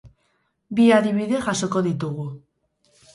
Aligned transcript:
Bi 0.79 0.87
adibide 0.95 1.41
jasoko 1.49 1.83
ditugu. 1.89 2.25